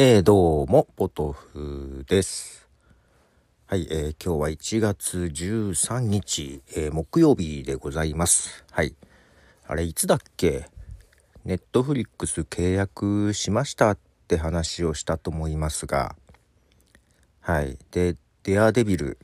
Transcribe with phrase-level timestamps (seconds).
[0.00, 2.68] えー、どうも、ポトフです。
[3.66, 8.64] はい、えー、今日は1月13日、えー、木曜日でございます。
[8.70, 8.94] はい。
[9.66, 10.68] あれ、いつだっけ？
[11.44, 13.98] ネットフリックス契約しましたっ
[14.28, 16.14] て話をしたと思いますが、
[17.40, 17.76] はい。
[17.90, 19.18] で、デアデビル、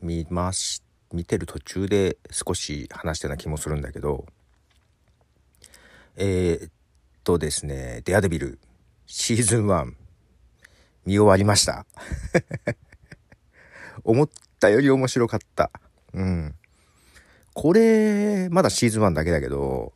[0.00, 4.24] 見まし、見てる途中で少し話したような気もするんだけど、
[6.16, 6.72] えー、っ
[7.22, 8.58] とですね、デアデビル、
[9.06, 9.92] シーズン1
[11.06, 11.86] 見終わりました。
[14.04, 15.70] 思ったより面白かった。
[16.12, 16.54] うん。
[17.52, 19.92] これ、まだシーズン1だけだけど、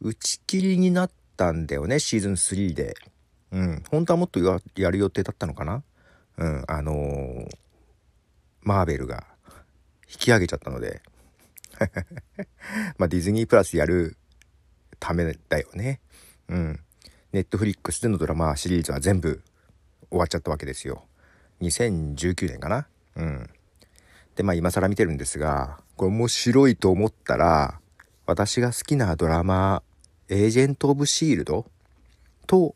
[0.00, 2.96] 打ち切りになったんだよね、シーズン3で。
[3.50, 3.82] うん。
[3.90, 4.40] 本当はもっと
[4.76, 5.82] やる予定だったのかな
[6.36, 6.64] うん。
[6.68, 7.48] あのー、
[8.62, 9.26] マーベルが
[10.08, 11.02] 引き上げちゃったので。
[12.98, 14.16] まあ、ディズニープラスやる
[14.98, 16.00] ためだよね。
[16.48, 16.80] うん。
[17.32, 19.42] ネットフリックスでのドラマシリーズは全部
[20.08, 21.04] 終わっちゃったわけですよ。
[21.60, 22.88] 2019年かな？
[23.16, 23.50] うん。
[24.34, 27.80] で、まあ今更見てるんですが、これ面白いと思ったら、
[28.24, 29.82] 私が好きなドラマ、
[30.28, 31.66] エージェント・オブ・シールド
[32.46, 32.74] と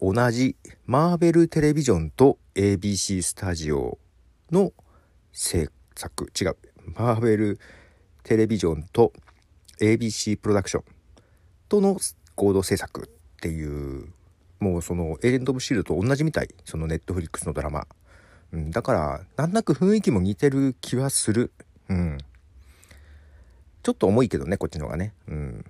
[0.00, 3.98] 同じマーベル・テレビジョンと ABC スタジオ
[4.50, 4.72] の
[5.32, 6.56] 制作、違う、
[6.94, 7.58] マーベル・
[8.22, 9.14] テレビジョンと
[9.80, 10.84] ABC プロダクション
[11.68, 11.98] との
[12.36, 14.08] 合同制作っていう
[14.58, 16.48] もうそのエージェント・オブ・シールと同じみたい。
[16.64, 17.86] そのネットフリックスのドラマ、
[18.52, 21.52] うん、だからなんなく雰囲気も似てる気はする。
[21.88, 22.18] うん。
[23.82, 25.14] ちょっと重いけどねこっちの方がね。
[25.28, 25.64] うん。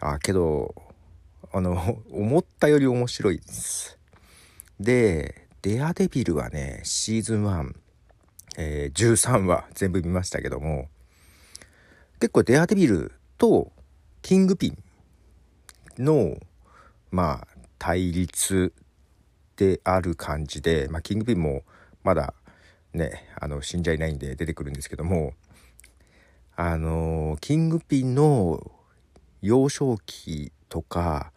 [0.00, 0.74] あけど
[1.52, 3.96] あの 思ったより面白いです。
[4.80, 7.74] でデアデビルはねシーズン1、
[8.58, 10.88] えー、13話全部見ましたけども。
[12.18, 13.70] 結構デアデビルと
[14.22, 14.78] キングピン
[16.02, 16.38] の
[17.10, 18.72] まあ対立
[19.56, 21.62] である感じで、まあ、キングピンも
[22.04, 22.34] まだ
[22.92, 25.32] ねあの死んじゃいないんで出てくるんですけども
[26.56, 28.60] あのキングピンの
[29.42, 31.32] 幼少期とか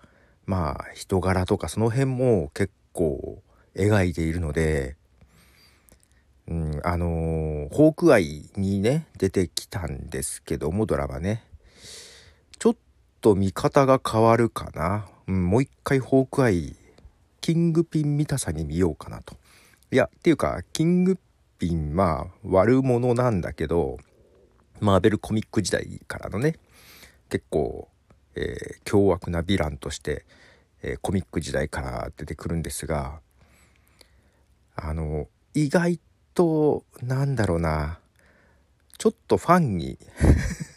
[0.46, 3.42] まあ人柄とかその辺も結構
[3.76, 4.96] 描いているので、
[6.48, 11.44] うん、あのホークアイにね出てきたんですけどもドラマね。
[12.58, 12.76] ちょっ
[13.22, 15.08] と見方が変わるかな。
[15.30, 16.76] うん、もう一回ホークアイ、
[17.40, 19.36] キングピン見たさに見ようかなと。
[19.92, 21.20] いや、っていうか、キング
[21.60, 24.00] ピン、まあ、悪者なんだけど、
[24.80, 26.56] マーベルコミック時代からのね、
[27.30, 27.90] 結構、
[28.34, 30.26] えー、凶悪なヴィランとして、
[30.82, 33.20] えー、コミック時代から出てくるんですが、
[34.76, 36.00] あの、意外
[36.34, 38.00] と、なんだろうな、
[38.98, 40.00] ちょっとファンに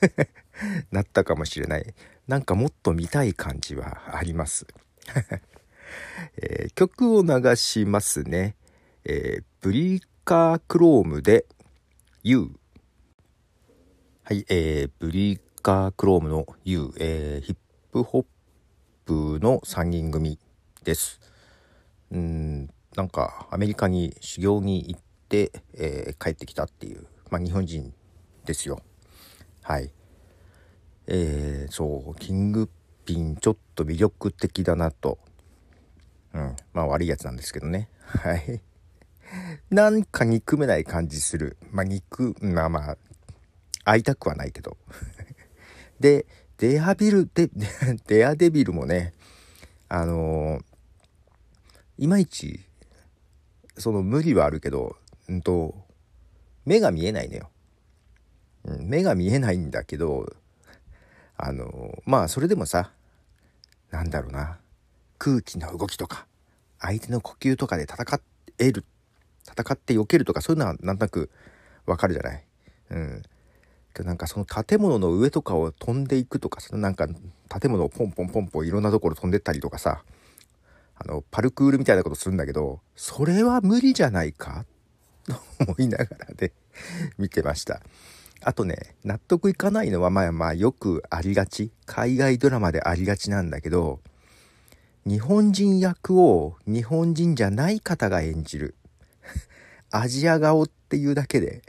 [0.92, 1.94] なったかもしれない。
[2.28, 4.66] なんかもっと見たい感じはあります。
[6.36, 8.56] えー、曲を流しますね。
[9.04, 11.46] えー、ブリーカークロームで
[12.22, 12.52] You。
[14.22, 17.56] はい、えー、ブリーカークロームの You、えー、ヒッ
[17.90, 18.26] プホッ
[19.04, 20.38] プの3人組
[20.84, 21.20] です。
[22.12, 27.92] うん、なんかアメリカに修行に行って、えー、帰ってきたっていう、まあ日本人
[28.44, 28.80] ですよ。
[29.62, 29.92] はい。
[31.06, 32.70] えー、そうキング
[33.04, 35.18] ピンちょっと魅力的だなと。
[36.34, 36.56] うん。
[36.72, 37.88] まあ悪いやつなんですけどね。
[38.06, 38.60] はい。
[39.70, 41.56] なんか憎めない感じする。
[41.70, 42.98] まあ憎まあまあ
[43.84, 44.76] 会いたくはないけど。
[46.00, 46.26] で
[46.58, 47.50] デアビルで
[48.06, 49.14] デアデビルもね
[49.88, 50.62] あのー、
[51.98, 52.60] いまいち
[53.76, 54.96] その無理はあるけど
[55.28, 55.74] うんと
[56.64, 57.50] 目が見えないのよ、
[58.64, 60.32] うん、目が見えないんだけど
[61.36, 62.90] あのまあそれでもさ
[63.90, 64.58] なんだろうな
[65.18, 66.26] 空気の動きとか
[66.78, 68.20] 相手の呼吸とかで戦
[68.58, 68.84] える
[69.44, 71.30] 戦って避けるとかそういうのはなんとなく
[71.86, 72.44] わかるじゃない？
[72.90, 73.22] うん。
[74.04, 80.02] なんかその建物の上とかを飛んでいくとかそのなんか建物をポンポンポンポンいろんなところ飛んでったりとかさ
[80.96, 84.64] あのパルクールみたいなことするんだけどそれは無理じゃないか？
[85.26, 85.34] と
[85.66, 86.52] 思いながらで、ね、
[87.18, 87.82] 見てました。
[88.44, 91.70] あとね、納得いかないのはまあまあよくありがち。
[91.86, 94.00] 海外ドラマでありがちなんだけど、
[95.06, 98.74] 日本人役を日本人じゃない方が演じる。
[99.90, 101.62] アジア顔っていうだけで、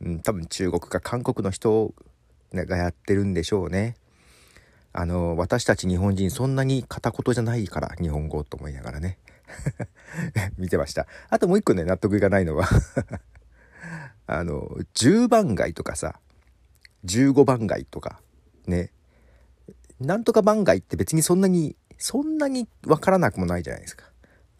[0.00, 1.94] うん、多分中国か韓国の人
[2.52, 3.94] がやってるんでしょうね。
[4.92, 9.18] あの、私たち日本人そんなに片言じゃないから日本語と思いながらね。
[10.58, 11.06] 見てました。
[11.30, 12.68] あともう一個ね、納得いかないのは
[14.30, 16.20] あの、10番街とかさ、
[17.06, 18.20] 15番街とか、
[18.66, 18.92] ね。
[20.00, 24.04] なんとか番街って別にそんなに、そんなにわからなくもないじゃないですか。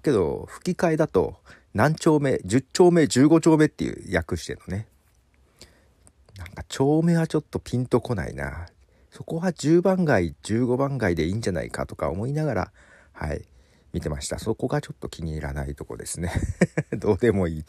[0.03, 1.37] けど、吹き替えだと、
[1.75, 4.89] 何丁目、10丁目、15丁目っていう訳してのね。
[6.39, 8.69] なんか丁目はちょっとピンとこないな。
[9.11, 12.73] そこは10番街、15番街でいいんじゃないかとか思いながら、
[13.13, 13.45] はい、
[13.93, 14.39] 見てました。
[14.39, 16.33] そこがちょっと気に入らないとこですね。
[16.97, 17.65] どうでもいい。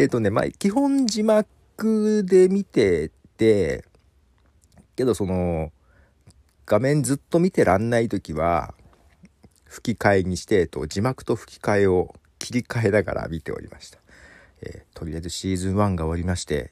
[0.00, 3.84] えっ、ー、とね、まあ、基本字幕で見てて、
[4.96, 5.72] けどその、
[6.64, 8.72] 画面ずっと見てらんない時は、
[9.66, 13.98] 吹き替えにして、と字幕と吹き替えを切り替えながら見ておりました。
[14.62, 16.70] えー、とりあえずシーズン1が終わりまして、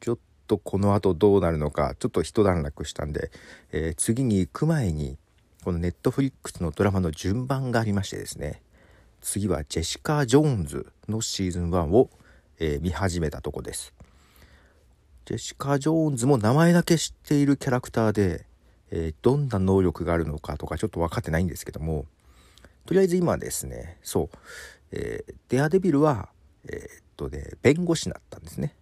[0.00, 3.30] ちょっとこの後どうなるのか、ちょっと一段落したんで、
[3.70, 5.18] えー、次に行く前に、
[5.62, 8.62] このネットフリックスのドラマの順番がありましてですね、
[9.20, 12.08] 次はジェシカ・ジョーンズのシーズン1を、
[12.58, 13.92] えー、見始めたとこです。
[15.24, 18.46] ジェシカ・ジョーンズも名前だけ知っているキャラクターで、
[18.90, 22.06] えー、どんな能力があるのかとかちょっと分かってないんですけども、
[22.86, 24.36] とりあえず今ですね、そう、
[24.92, 26.28] えー、デアデビルは、
[26.68, 28.74] えー、っとね、弁護士になったんですね。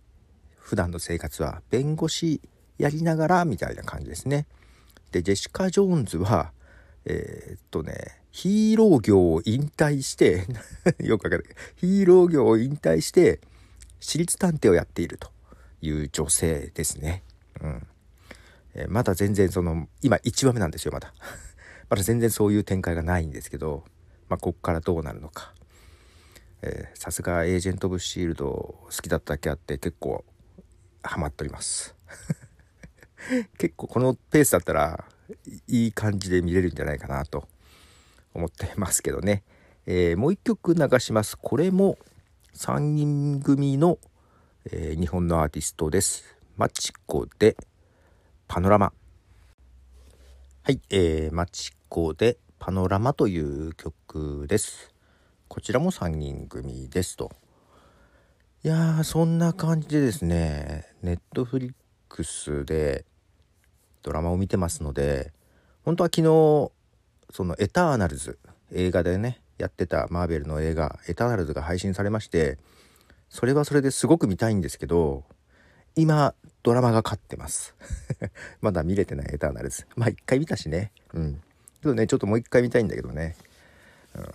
[0.58, 2.40] 普段の生活は弁護士
[2.78, 4.46] やりながらみたいな感じですね。
[5.12, 6.52] で、ジェシカ・ジョーンズは、
[7.06, 10.46] えー、っとね、ヒーロー業を引退して
[10.98, 11.46] よくわかる。
[11.76, 13.40] ヒーロー業を引退して、
[14.04, 15.30] 私立探偵をやっていると
[15.80, 17.22] いう女性ですね。
[17.62, 17.86] うん。
[18.74, 21.14] えー、まだ全然その、今1話目なんですよ、まだ。
[21.88, 23.82] まだ全然そういう展開がないんですけど、
[24.28, 25.54] まあ、こっからどうなるのか。
[26.94, 30.24] さすがエージェント・オブ・シールド好きだっただけあって結構
[31.02, 31.94] ハマっております
[33.58, 35.04] 結構このペースだったら
[35.66, 37.46] いい感じで見れるんじゃないかなと
[38.32, 39.42] 思ってますけどね、
[39.84, 41.98] えー、もう一曲流しますこれも
[42.54, 43.98] 3人組の、
[44.70, 46.36] えー、日本のアーティストです。
[46.56, 47.56] マチコで
[48.46, 48.92] パノラマ。
[50.62, 54.94] はい、えー、マチコでパノラマという曲です。
[55.48, 57.32] こちらも3人組ですと。
[58.62, 61.72] いやー、そんな感じでですね、ネットフリッ
[62.08, 63.04] クスで
[64.04, 65.32] ドラマを見てますので、
[65.84, 66.70] 本当は昨日、
[67.34, 68.38] そのエターナルズ、
[68.70, 72.58] 映画でね、やってたマーベルの映画、エターナルズが配信されまして、
[73.28, 75.24] それはそれですごく見たいんですけど、
[75.96, 77.74] 今、ドラマが勝ってます。
[78.60, 79.86] まだ見れてないエターナルズ。
[79.96, 80.92] まあ一回見たしね。
[81.12, 81.42] うん。
[81.80, 83.36] けどね、ちょっともう一回見たいんだけどね。
[84.14, 84.26] うん、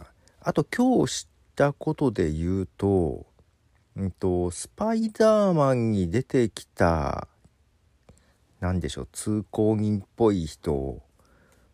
[0.41, 3.25] あと今日知ったことで言うと、
[3.95, 7.27] うんと、スパイダーマンに出てきた、
[8.59, 11.01] 何でしょう、通行人っぽい人、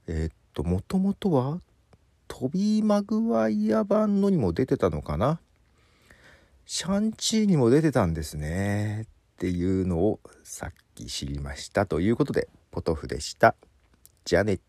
[0.07, 1.59] えー、っと、もともとは、
[2.27, 5.39] トビー・マグワイア版のにも出てたのかな？
[6.65, 9.03] シャンチーにも出てたんですね。
[9.03, 9.05] っ
[9.37, 11.85] ていうのをさっき知りました。
[11.85, 13.55] ということで、ポトフでした。
[14.23, 14.59] じゃあね。